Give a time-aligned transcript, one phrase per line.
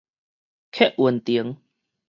[0.71, 1.57] 客運亭